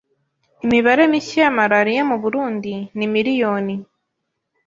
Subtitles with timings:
[0.65, 3.75] Imibare mishya ya malaria mu Burundi, ni miliyoni